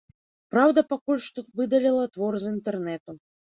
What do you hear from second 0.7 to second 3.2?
пакуль што выдаліла твор з інтэрнэту.